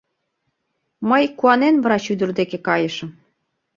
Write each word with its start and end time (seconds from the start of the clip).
Мый, 1.09 1.23
куанен, 1.39 1.75
врач 1.83 2.05
ӱдыр 2.13 2.29
деке 2.39 2.57
кайышым. 2.67 3.09